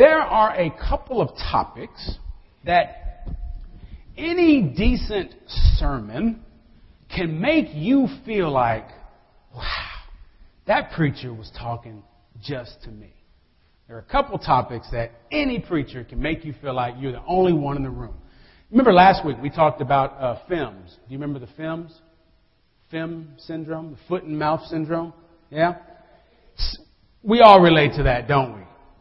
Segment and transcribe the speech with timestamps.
[0.00, 2.16] there are a couple of topics
[2.64, 3.28] that
[4.16, 5.34] any decent
[5.76, 6.42] sermon
[7.14, 8.88] can make you feel like,
[9.54, 9.90] wow,
[10.66, 12.02] that preacher was talking
[12.42, 13.12] just to me.
[13.88, 17.24] There are a couple topics that any preacher can make you feel like you're the
[17.26, 18.14] only one in the room.
[18.70, 20.38] Remember last week we talked about uh.
[20.48, 20.54] Do
[21.08, 21.92] you remember the FIMS?
[22.90, 25.12] FIM syndrome, the foot and mouth syndrome.
[25.50, 25.74] Yeah?
[27.22, 28.59] We all relate to that, don't we?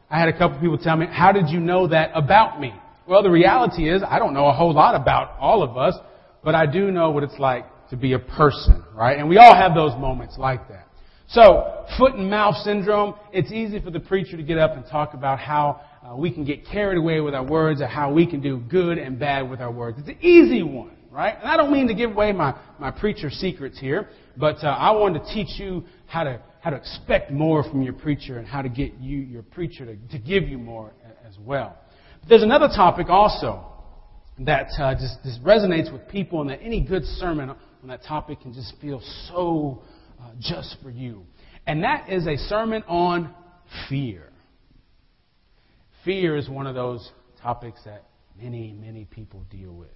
[0.09, 2.73] I had a couple people tell me, how did you know that about me?
[3.05, 5.95] Well, the reality is, I don't know a whole lot about all of us,
[6.43, 9.17] but I do know what it's like to be a person, right?
[9.17, 10.87] And we all have those moments like that.
[11.27, 15.13] So, foot and mouth syndrome, it's easy for the preacher to get up and talk
[15.13, 18.41] about how uh, we can get carried away with our words or how we can
[18.41, 19.99] do good and bad with our words.
[19.99, 21.35] It's an easy one, right?
[21.39, 24.89] And I don't mean to give away my, my preacher secrets here, but uh, I
[24.91, 28.61] wanted to teach you how to how to expect more from your preacher and how
[28.61, 30.91] to get you, your preacher, to, to give you more
[31.27, 31.77] as well.
[32.21, 33.65] But there's another topic also
[34.39, 38.41] that uh, just, just resonates with people, and that any good sermon on that topic
[38.41, 39.83] can just feel so
[40.21, 41.25] uh, just for you.
[41.65, 43.33] And that is a sermon on
[43.89, 44.29] fear.
[46.05, 47.09] Fear is one of those
[47.41, 48.05] topics that
[48.41, 49.89] many, many people deal with.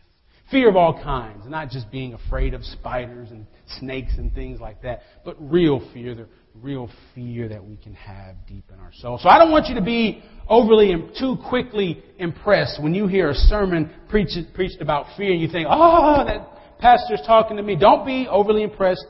[0.53, 3.47] Fear of all kinds, not just being afraid of spiders and
[3.79, 6.27] snakes and things like that, but real fear, the
[6.61, 9.17] real fear that we can have deep in our soul.
[9.17, 13.31] So I don't want you to be overly and too quickly impressed when you hear
[13.31, 17.75] a sermon preached, preached about fear and you think, oh, that pastor's talking to me.
[17.75, 19.07] Don't be overly impressed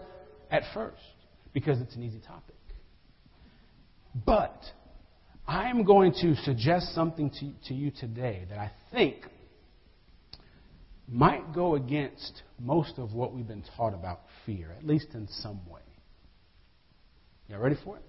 [0.49, 1.03] at first
[1.51, 2.55] because it's an easy topic.
[4.25, 4.63] But
[5.45, 9.25] I am going to suggest something to, to you today that I think
[11.07, 15.59] might go against most of what we've been taught about fear, at least in some
[15.69, 15.81] way.
[17.47, 18.03] Y'all ready for it?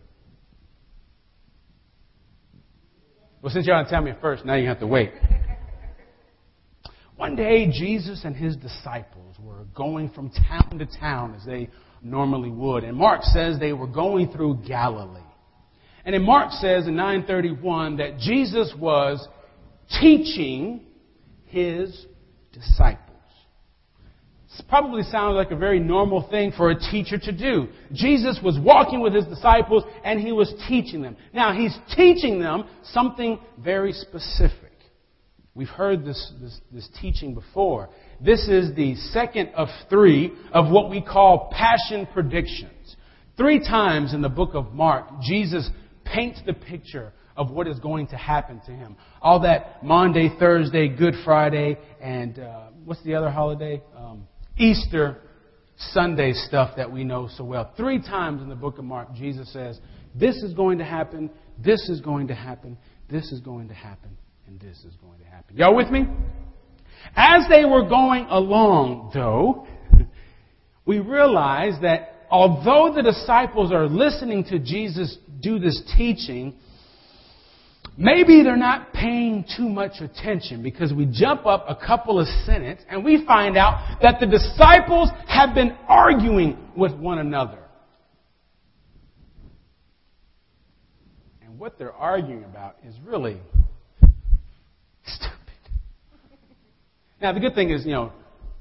[3.42, 5.12] Well, since y'all didn't tell me first, now you have to wait.
[7.16, 11.68] One day, Jesus and his disciples were going from town to town as they
[12.02, 12.84] normally would.
[12.84, 15.20] And Mark says they were going through Galilee.
[16.04, 19.26] And then Mark says in 931 that Jesus was
[20.00, 20.86] teaching
[21.46, 22.06] his
[22.54, 23.10] disciples.
[24.48, 27.66] This probably sounds like a very normal thing for a teacher to do.
[27.92, 31.16] Jesus was walking with his disciples and he was teaching them.
[31.32, 34.70] Now, he's teaching them something very specific.
[35.56, 37.88] We've heard this, this, this teaching before.
[38.20, 42.96] This is the second of three of what we call passion predictions.
[43.36, 45.68] Three times in the book of Mark, Jesus
[46.04, 48.96] paints the picture of what is going to happen to him.
[49.20, 53.82] All that Maundy, Thursday, Good Friday, and uh, what's the other holiday?
[53.96, 55.18] Um, Easter
[55.76, 57.72] Sunday stuff that we know so well.
[57.76, 59.80] Three times in the book of Mark, Jesus says,
[60.14, 61.30] This is going to happen,
[61.62, 62.78] this is going to happen,
[63.10, 64.16] this is going to happen,
[64.46, 65.56] and this is going to happen.
[65.56, 66.06] Y'all with me?
[67.16, 69.66] As they were going along, though,
[70.86, 76.54] we realize that although the disciples are listening to Jesus do this teaching,
[77.96, 82.84] maybe they're not paying too much attention because we jump up a couple of sentences
[82.88, 87.58] and we find out that the disciples have been arguing with one another.
[91.42, 93.40] And what they're arguing about is really
[95.06, 95.32] stupid.
[97.20, 98.12] Now, the good thing is, you know,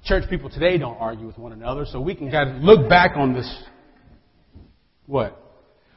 [0.06, 3.16] church people today don't argue with one another, so we can kind of look back
[3.16, 3.64] on this.
[5.06, 5.40] What?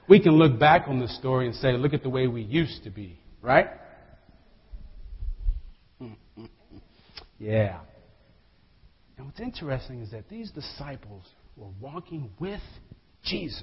[0.09, 2.85] We can look back on this story and say, look at the way we used
[2.85, 3.19] to be.
[3.47, 3.69] Right?
[7.39, 7.81] Yeah.
[9.19, 11.23] And what's interesting is that these disciples
[11.55, 12.63] were walking with
[13.23, 13.63] Jesus.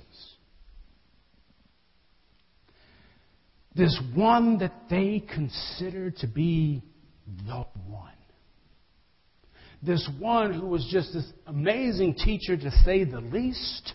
[3.76, 6.84] This one that they considered to be
[7.48, 8.12] the one.
[9.82, 13.94] This one who was just this amazing teacher, to say the least,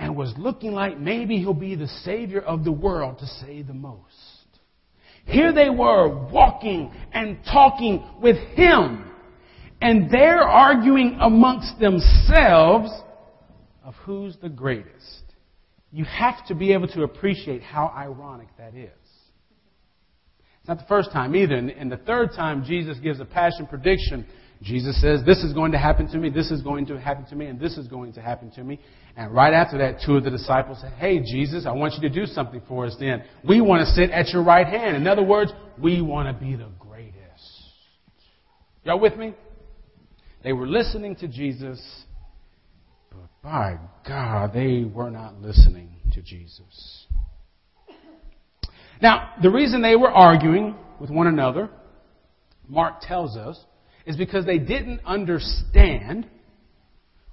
[0.00, 3.72] and was looking like maybe he'll be the Savior of the world, to say the
[3.72, 4.31] most.
[5.24, 9.10] Here they were walking and talking with him.
[9.80, 12.90] And they're arguing amongst themselves
[13.84, 15.22] of who's the greatest.
[15.90, 18.90] You have to be able to appreciate how ironic that is.
[20.60, 21.56] It's not the first time either.
[21.56, 24.24] And the third time Jesus gives a passion prediction,
[24.62, 27.36] Jesus says, This is going to happen to me, this is going to happen to
[27.36, 28.78] me, and this is going to happen to me.
[29.16, 32.14] And right after that, two of the disciples said, Hey, Jesus, I want you to
[32.14, 33.24] do something for us then.
[33.46, 34.96] We want to sit at your right hand.
[34.96, 37.16] In other words, we want to be the greatest.
[38.84, 39.34] Y'all with me?
[40.44, 41.80] They were listening to Jesus,
[43.10, 47.06] but by God, they were not listening to Jesus.
[49.00, 51.68] Now, the reason they were arguing with one another,
[52.68, 53.58] Mark tells us,
[54.06, 56.28] is because they didn't understand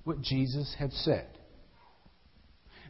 [0.04, 1.28] what Jesus had said.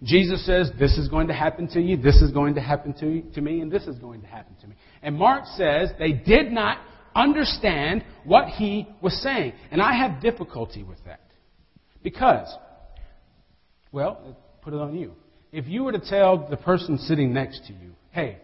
[0.03, 3.09] Jesus says, This is going to happen to you, this is going to happen to,
[3.09, 4.75] you, to me, and this is going to happen to me.
[5.01, 6.79] And Mark says they did not
[7.15, 9.53] understand what he was saying.
[9.71, 11.21] And I have difficulty with that.
[12.01, 12.47] Because,
[13.91, 15.13] well, put it on you.
[15.51, 18.37] If you were to tell the person sitting next to you, hey,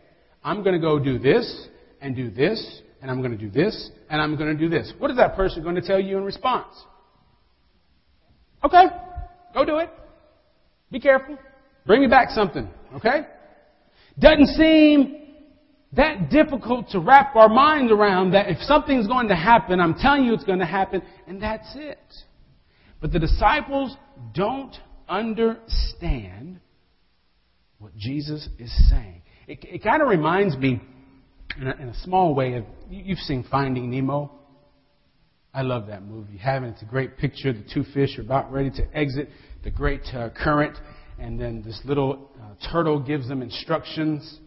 [0.43, 1.67] I'm going to go do this,
[2.05, 4.91] and do this, and I'm going to do this, and I'm going to do this,
[4.97, 6.73] what is that person going to tell you in response?
[8.63, 8.85] Okay,
[9.53, 9.91] go do it.
[10.91, 11.37] Be careful.
[11.85, 13.27] Bring me back something, okay?
[14.17, 15.17] Doesn't seem
[15.93, 20.25] that difficult to wrap our minds around that if something's going to happen, I'm telling
[20.25, 21.99] you it's going to happen, and that's it.
[23.01, 23.95] But the disciples
[24.33, 24.75] don't
[25.07, 26.59] understand
[27.77, 29.21] what Jesus is saying.
[29.47, 30.81] It, it kind of reminds me,
[31.59, 34.31] in a, in a small way, of you've seen Finding Nemo.
[35.53, 36.37] I love that movie.
[36.37, 37.53] Having it's a great picture.
[37.53, 39.29] The two fish are about ready to exit
[39.63, 40.77] the great uh, current,
[41.17, 44.39] and then this little uh, turtle gives them instructions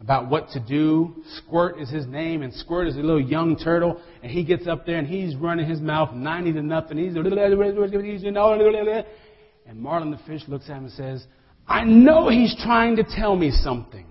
[0.00, 1.24] about what to do.
[1.38, 4.86] Squirt is his name, and Squirt is a little young turtle, and he gets up
[4.86, 6.98] there and he's running his mouth 90 to nothing.
[6.98, 7.14] He's
[9.66, 11.26] and Marlin the fish looks at him and says,
[11.66, 14.06] I know he's trying to tell me something.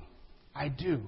[0.56, 1.02] I do.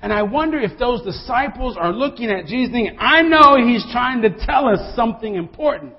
[0.00, 4.22] And I wonder if those disciples are looking at Jesus thinking, I know he's trying
[4.22, 5.94] to tell us something important.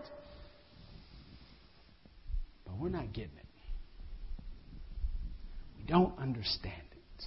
[2.65, 3.45] But we're not getting it.
[5.77, 7.25] We don't understand it.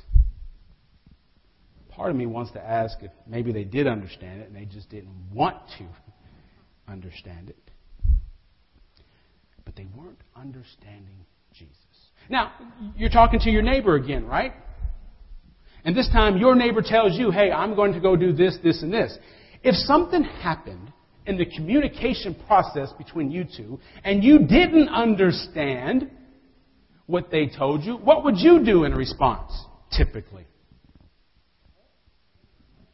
[1.91, 4.91] part of me wants to ask if maybe they did understand it and they just
[4.91, 5.87] didn't want to
[6.93, 7.57] understand it.
[9.65, 11.77] But they weren't understanding Jesus.
[12.29, 12.53] Now,
[12.97, 14.53] you're talking to your neighbor again, right?
[15.87, 18.83] And this time your neighbor tells you, hey, I'm going to go do this, this,
[18.83, 19.17] and this.
[19.63, 20.93] If something happened
[21.27, 26.11] in the communication process between you two and you didn't understand
[27.07, 29.53] what they told you, what would you do in response,
[29.97, 30.45] typically?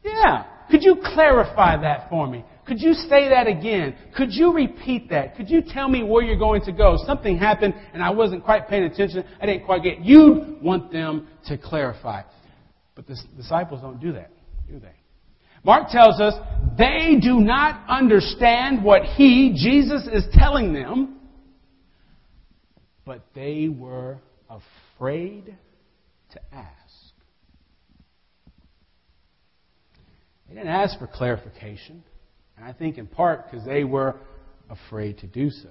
[0.03, 0.45] Yeah.
[0.69, 2.45] Could you clarify that for me?
[2.67, 3.95] Could you say that again?
[4.15, 5.35] Could you repeat that?
[5.35, 6.97] Could you tell me where you're going to go?
[7.07, 9.23] Something happened and I wasn't quite paying attention.
[9.41, 10.01] I didn't quite get.
[10.01, 12.21] You'd want them to clarify.
[12.95, 14.31] But the disciples don't do that,
[14.67, 14.95] do they?
[15.63, 16.33] Mark tells us
[16.77, 21.19] they do not understand what he, Jesus, is telling them,
[23.05, 24.17] but they were
[24.49, 25.55] afraid
[26.31, 26.69] to ask.
[30.47, 32.03] They didn't ask for clarification.
[32.57, 34.15] And I think in part because they were
[34.69, 35.69] afraid to do so.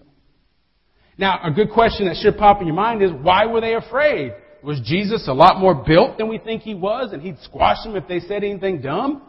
[1.19, 4.33] Now, a good question that should pop in your mind is why were they afraid?
[4.63, 7.97] Was Jesus a lot more built than we think he was and he'd squash them
[7.97, 9.23] if they said anything dumb?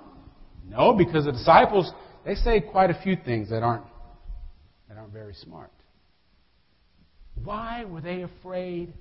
[0.68, 1.92] No, because the disciples,
[2.24, 3.86] they say quite a few things that aren't,
[4.88, 5.72] that aren't very smart.
[7.44, 8.94] Why were they afraid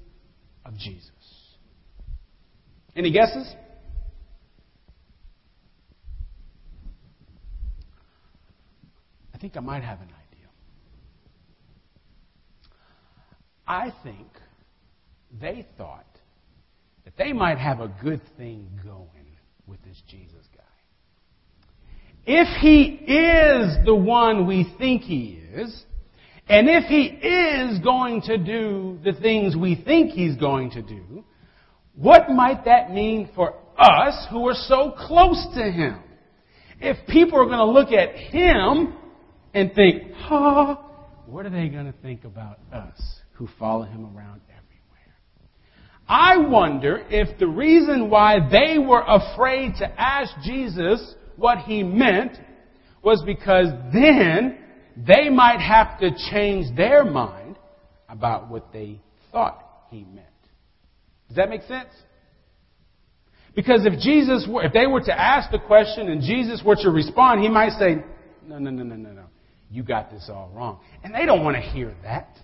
[0.64, 1.10] of Jesus?
[2.96, 3.54] Any guesses?
[9.34, 10.48] I think I might have an idea.
[13.66, 14.28] I think
[15.40, 16.06] they thought
[17.04, 19.08] that they might have a good thing going
[19.66, 20.62] with this Jesus guy.
[22.24, 25.84] If he is the one we think he is,
[26.48, 31.24] and if he is going to do the things we think he's going to do,
[31.94, 35.98] what might that mean for us who are so close to him?
[36.80, 38.94] If people are going to look at him
[39.54, 40.92] and think, ha, oh,
[41.26, 43.00] what are they going to think about us
[43.34, 44.61] who follow him around everywhere?
[46.08, 52.36] I wonder if the reason why they were afraid to ask Jesus what he meant
[53.02, 54.58] was because then
[54.96, 57.56] they might have to change their mind
[58.08, 60.26] about what they thought he meant.
[61.28, 61.90] Does that make sense?
[63.54, 66.90] Because if Jesus were, if they were to ask the question and Jesus were to
[66.90, 68.02] respond, he might say,
[68.46, 69.24] no, no, no, no, no, no
[69.72, 70.80] you got this all wrong.
[71.02, 72.36] And they don't want to hear that.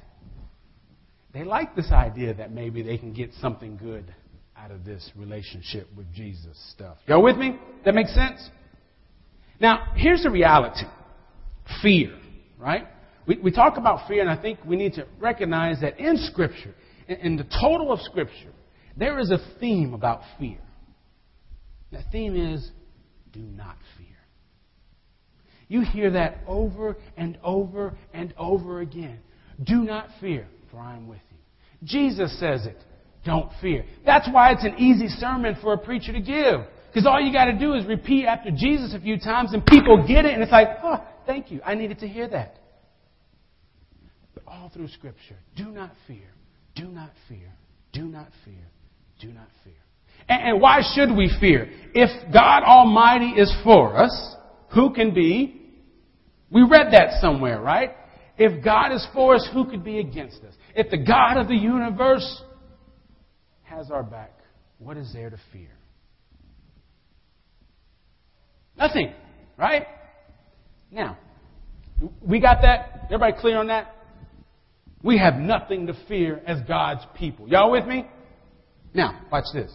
[1.32, 4.12] They like this idea that maybe they can get something good
[4.56, 6.96] out of this relationship with Jesus stuff.
[7.06, 7.58] Y'all with me?
[7.84, 8.48] That makes sense?
[9.60, 10.84] Now, here's the reality.
[11.82, 12.18] Fear,
[12.58, 12.86] right?
[13.26, 16.74] We, we talk about fear, and I think we need to recognize that in Scripture,
[17.08, 18.52] in, in the total of Scripture,
[18.96, 20.58] there is a theme about fear.
[21.92, 22.70] That theme is
[23.32, 24.06] do not fear.
[25.68, 29.18] You hear that over and over and over again.
[29.62, 31.38] Do not fear, for I am with you.
[31.84, 32.76] Jesus says it.
[33.24, 33.84] don't fear.
[34.04, 36.60] That's why it's an easy sermon for a preacher to give.
[36.88, 40.04] Because all you got to do is repeat after Jesus a few times and people
[40.06, 41.60] get it and it's like, oh, thank you.
[41.64, 42.58] I needed to hear that.
[44.34, 46.28] But all through Scripture, do not fear,
[46.74, 47.52] do not fear,
[47.92, 48.54] do not fear,
[49.20, 49.74] do not fear.
[50.28, 51.70] And, and why should we fear?
[51.94, 54.34] If God Almighty is for us,
[54.74, 55.54] who can be?
[56.50, 57.94] We read that somewhere, right?
[58.38, 60.54] If God is for us, who could be against us?
[60.76, 62.42] If the God of the universe
[63.64, 64.32] has our back,
[64.78, 65.70] what is there to fear?
[68.76, 69.12] Nothing,
[69.56, 69.86] right?
[70.92, 71.18] Now,
[72.22, 73.06] we got that?
[73.06, 73.96] Everybody clear on that?
[75.02, 77.48] We have nothing to fear as God's people.
[77.48, 78.06] Y'all with me?
[78.94, 79.72] Now, watch this.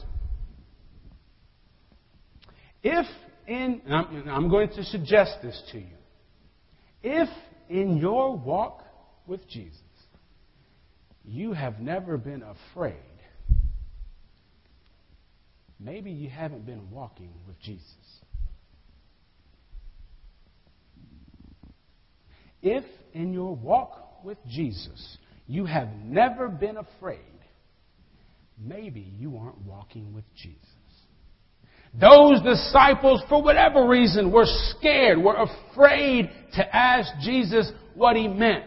[2.82, 3.06] If
[3.48, 5.96] in, I'm, I'm going to suggest this to you.
[7.02, 7.30] If
[7.70, 8.84] in your walk
[9.28, 9.80] with Jesus,
[11.24, 12.96] you have never been afraid,
[15.80, 17.84] maybe you haven't been walking with Jesus.
[22.62, 25.18] If in your walk with Jesus
[25.48, 27.20] you have never been afraid,
[28.58, 30.73] maybe you aren't walking with Jesus.
[32.00, 38.66] Those disciples, for whatever reason, were scared, were afraid to ask Jesus what he meant.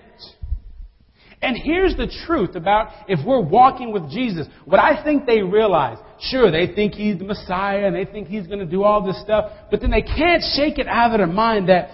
[1.43, 4.47] And here's the truth about if we're walking with Jesus.
[4.65, 8.47] What I think they realize, sure, they think he's the Messiah and they think he's
[8.47, 11.27] going to do all this stuff, but then they can't shake it out of their
[11.27, 11.91] mind that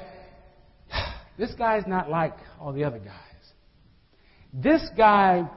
[1.39, 3.15] this guy's not like all the other guys.
[4.53, 5.49] This guy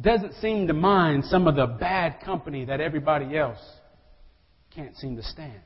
[0.00, 3.60] doesn't seem to mind some of the bad company that everybody else
[4.74, 5.60] can't seem to stand.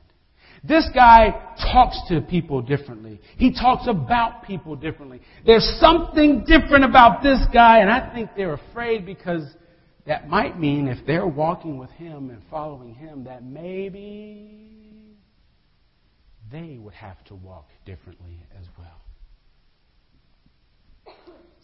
[0.63, 3.21] This guy talks to people differently.
[3.37, 5.21] He talks about people differently.
[5.45, 9.43] There's something different about this guy, and I think they're afraid because
[10.05, 14.69] that might mean if they're walking with him and following him, that maybe
[16.51, 18.87] they would have to walk differently as well.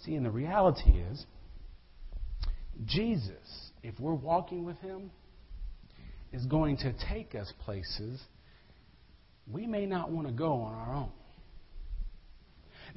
[0.04, 1.26] See, and the reality is,
[2.86, 5.10] Jesus, if we're walking with him,
[6.34, 8.22] is going to take us places
[9.52, 11.12] we may not want to go on our own.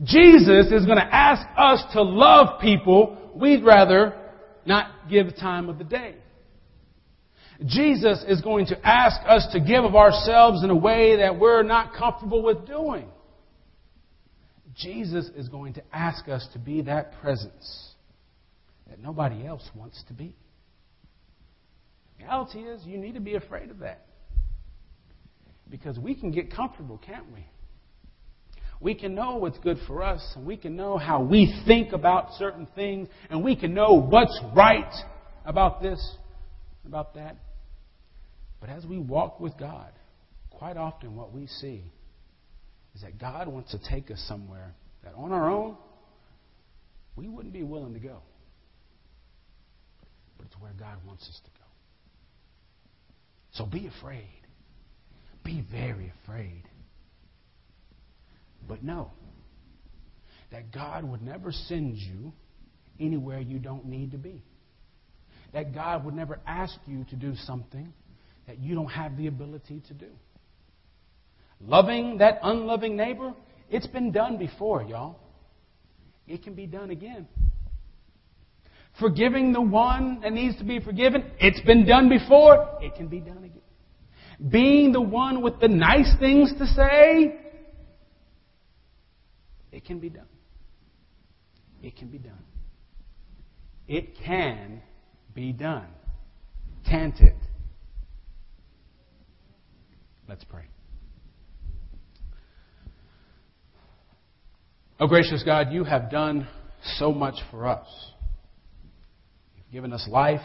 [0.03, 4.15] Jesus is going to ask us to love people we'd rather
[4.65, 6.15] not give time of the day.
[7.67, 11.65] Jesus is going to ask us to give of ourselves in a way that we're
[11.65, 13.09] not comfortable with doing.
[14.77, 17.95] Jesus is going to ask us to be that presence
[18.89, 20.37] that nobody else wants to be.
[22.19, 24.07] Reality is, you need to be afraid of that.
[25.71, 27.47] Because we can get comfortable, can't we?
[28.81, 32.35] We can know what's good for us, and we can know how we think about
[32.35, 34.93] certain things, and we can know what's right
[35.45, 36.17] about this,
[36.87, 37.37] about that.
[38.61, 39.93] But as we walk with God,
[40.51, 41.83] quite often what we see
[42.95, 45.77] is that God wants to take us somewhere that on our own,
[47.17, 48.19] we wouldn't be willing to go.
[50.37, 51.58] But it's where God wants us to go.
[53.59, 54.41] So be afraid.
[55.45, 56.63] Be very afraid.
[58.69, 59.11] But know
[60.53, 62.33] that God would never send you
[63.01, 64.45] anywhere you don't need to be.
[65.53, 67.93] That God would never ask you to do something
[68.47, 70.11] that you don't have the ability to do.
[71.61, 73.35] Loving that unloving neighbor,
[73.69, 75.19] it's been done before, y'all.
[76.29, 77.27] It can be done again.
[78.99, 83.21] Forgiving the one that needs to be forgiven, it's been done before, it can be
[83.21, 84.51] done again.
[84.51, 87.39] Being the one with the nice things to say,
[89.71, 90.27] it can be done.
[91.83, 92.43] It can be done.
[93.87, 94.83] It can
[95.35, 95.87] be done.
[96.89, 97.37] Can't it?
[100.29, 100.65] Let's pray.
[105.01, 106.49] Oh, gracious God, you have done
[106.97, 107.87] so much for us.
[109.73, 110.41] Given us life.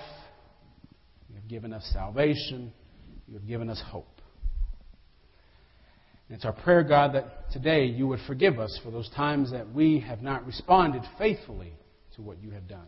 [1.33, 2.73] You've given us salvation.
[3.27, 4.21] You've given us hope.
[6.27, 9.71] And it's our prayer, God, that today you would forgive us for those times that
[9.73, 11.73] we have not responded faithfully
[12.15, 12.87] to what you have done.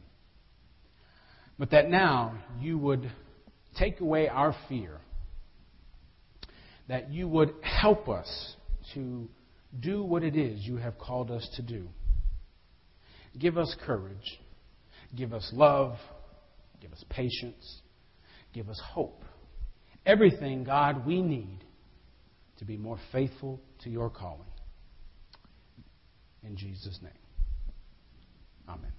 [1.58, 3.12] But that now you would
[3.78, 5.00] take away our fear.
[6.88, 8.56] That you would help us
[8.94, 9.28] to
[9.80, 11.88] do what it is you have called us to do.
[13.38, 14.40] Give us courage.
[15.16, 15.98] Give us love.
[16.86, 17.82] Give us patience.
[18.54, 19.24] Give us hope.
[20.06, 21.64] Everything, God, we need
[22.58, 24.46] to be more faithful to your calling.
[26.44, 27.12] In Jesus' name.
[28.70, 28.92] Amen.